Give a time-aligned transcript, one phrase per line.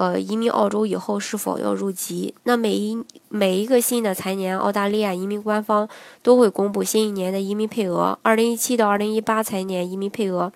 [0.00, 2.34] 呃，移民澳洲以后是否要入籍？
[2.44, 5.86] 那每一每一个新的财年，澳大利亚移民官方
[6.22, 8.18] 都会公布新一年的移民配额。
[8.22, 10.50] 二零一七到二零一八财年移民配额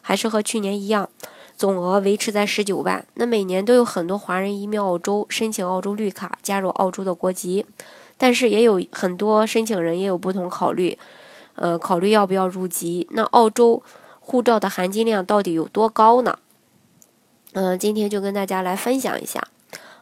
[0.00, 1.08] 还是和去年一样，
[1.56, 3.06] 总额维持在十九万。
[3.14, 7.64] 那每年都有很多华人移民澳洲，申请澳洲绿卡，加入澳洲的国籍。
[8.16, 10.98] 但是也有很多申请人也有不同考虑，
[11.54, 13.06] 呃，考虑要不要入籍。
[13.12, 13.80] 那澳洲。
[14.20, 16.38] 护照的含金量到底有多高呢？
[17.54, 19.42] 嗯，今天就跟大家来分享一下，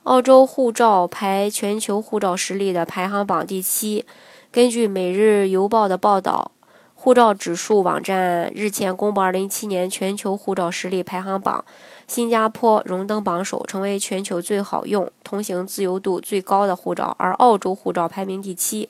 [0.02, 4.04] 澳洲护照排全球护照实力的排行榜第七。
[4.50, 6.50] 根据《每日邮报》的报道，
[6.94, 11.64] 护照指数网站日前公布2017年全球护照实力排行榜，
[12.08, 18.88] 新加坡荣登榜首，成为全球最好用、通行自由度最高的护照，而澳洲护照排名第七。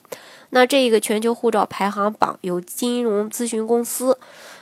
[0.49, 4.17] 那这一个全球护照排行榜由金融咨询公司。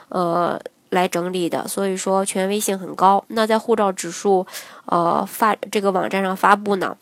[0.09, 0.61] 呃，
[0.95, 3.23] 来整理的，所以说权威性很高。
[3.27, 4.47] 那在护照指数，
[4.85, 6.97] 呃发这个网站上发布呢，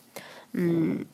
[0.52, 1.06] 嗯，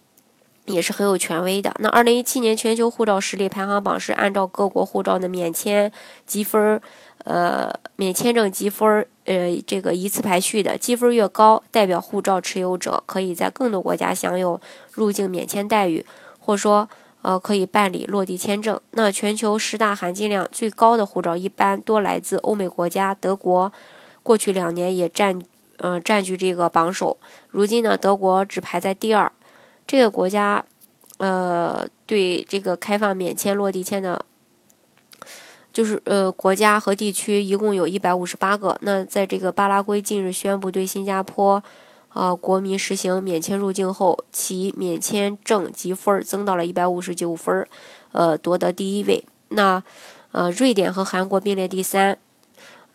[0.65, 1.71] 也是很有权威的。
[1.77, 5.91] 那二零一七年全球护照实力排行榜是按照各国护照的免签
[6.25, 6.81] 积分，
[7.25, 10.75] 呃，免签证积分，呃，这个依次排序的。
[10.75, 14.59] 积分越高，代表护照持有者可以在更多国家享有
[14.91, 16.03] 入境免签待遇，
[16.39, 16.89] 或说。
[17.21, 18.79] 呃，可以办理落地签证。
[18.91, 23.71] 那全球十大含金量最高的护照一般多来自欧美国家，德国
[24.23, 25.41] 过去两年也占
[25.77, 27.17] 呃占据这个榜首。
[27.49, 29.31] 如今呢，德国只排在第二。
[29.85, 30.63] 这个国家
[31.17, 34.25] 呃对这个开放免签落地签的，
[35.73, 38.77] 就是呃国家和地区一共有一百五十八个。
[38.81, 41.61] 那在这个巴拉圭近日宣布对新加坡。
[42.09, 47.67] 啊，国民实行免签入境后，其免签证积分增到了一百五十九分，
[48.11, 49.23] 呃，夺得第一位。
[49.49, 49.83] 那，
[50.31, 52.17] 呃，瑞典和韩国并列第三。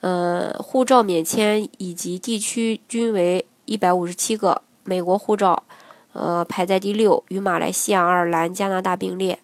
[0.00, 4.60] 呃，护照免签以及地区均为一百五十七个。
[4.82, 5.62] 美国护照，
[6.12, 9.38] 呃，排在第六，与马来西亚、爱尔兰、加拿大并列。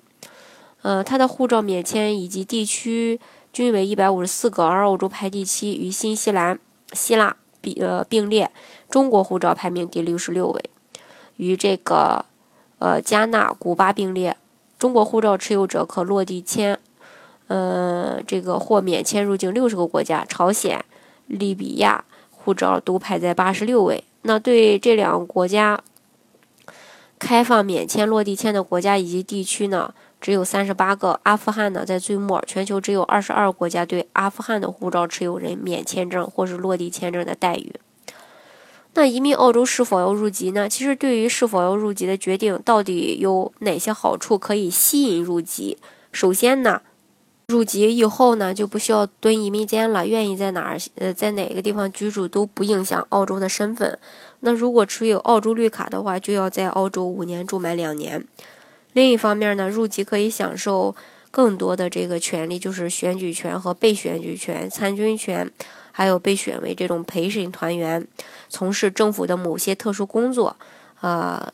[0.83, 3.19] 呃，它的护照免签以及地区
[3.53, 6.59] 均为一百五十四个，而澳洲排第七，与新西兰、
[6.93, 7.37] 希腊。
[7.61, 8.51] 比呃并列，
[8.89, 10.71] 中国护照排名第六十六位，
[11.37, 12.25] 与这个
[12.79, 14.37] 呃加纳、古巴并列。
[14.79, 16.79] 中国护照持有者可落地签，
[17.49, 20.25] 呃这个豁免签入境六十个国家。
[20.25, 20.85] 朝鲜、
[21.27, 24.05] 利比亚护照都排在八十六位。
[24.23, 25.81] 那对这两个国家
[27.21, 29.95] 开放免签落地签的国家以及地区呢？
[30.21, 37.75] 只有三十八个，阿富汗呢在最末，全球只有二十二国家对阿富汗的护照持有人免签证或是落地签证的待遇。
[38.95, 40.69] 那移民澳洲是否要入籍呢？
[40.69, 45.79] 其实对于是否要入籍的决定，到底有哪些好处可以吸引入籍？
[46.11, 46.83] 首先呢，
[47.51, 53.99] 入籍以后呢就不需要蹲移民监了，愿意在哪儿呃在哪个地方居住都不影响澳洲的身份。
[54.41, 58.25] 那如果持有澳洲绿卡的话，就要在澳洲五年住满两年。
[58.93, 60.95] 另一方面呢，入籍可以享受
[61.31, 65.51] 更多的这个权利，就是选举权和被选举权、参军权，
[65.93, 68.07] 还有被选为这种陪审团员，
[68.49, 70.57] 从事政府的某些特殊工作，
[71.01, 71.53] 呃，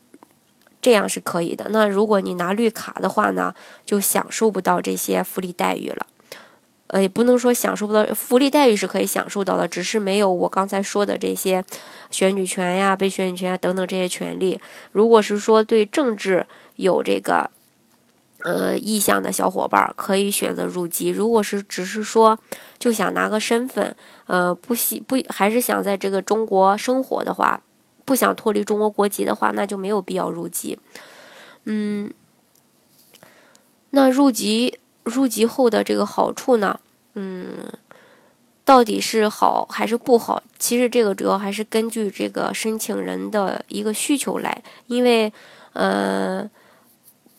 [0.81, 1.67] 这样是可以的。
[1.69, 3.53] 那如果你拿绿卡的话呢，
[3.85, 6.05] 就享受不到这些福利待遇了。
[6.87, 11.61] 呃，也不能说享受不到福利待遇是可以享受到的，只是没有我刚才说的这些
[12.11, 14.57] 选举权呀、被选举权等等这些权利。
[14.93, 17.51] 如果是说对政治有这个
[18.43, 22.39] 呃意向的小伙伴，可以选择入籍；如果是只是说
[22.79, 23.93] 就想拿个身份，
[24.27, 27.59] 呃，不喜不还是想在这个中国生活的话，
[28.07, 30.79] 不想脱离中国国籍的话，那就没有必要入籍。
[31.65, 32.11] 嗯，
[33.91, 34.79] 那入籍。
[35.07, 36.77] 入籍后的这个好处呢，
[37.13, 37.71] 嗯，
[38.65, 40.43] 到底是好还是不好？
[40.59, 45.31] 其实这个主要还是根据这个申请人的一个需求来，因为，
[45.71, 46.45] 呃，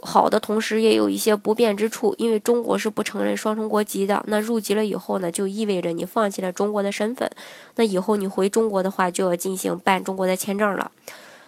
[0.00, 4.24] 好的同时也有一些不便之处，因为中国是不承认双重国籍的。
[4.28, 7.30] 那入籍了以后呢，就意味着你放弃了中国的身份，
[7.76, 10.90] 那以后你回中国的话就要进行办中国的签证了。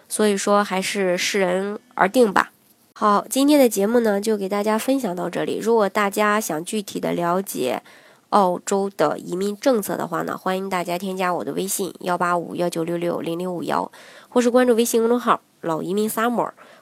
[0.08, 2.50] 所以说，还是视人而定吧。
[2.92, 5.58] 好，今天的节目呢，就给大家分享到这里。
[5.58, 7.82] 如果大家想具体的了解
[8.30, 13.90] 澳洲的移民政策的话呢，欢迎大家添加我的微信幺八五幺九六六零零五幺，
[14.28, 16.50] 或是关注微信公众号老移民 Summer，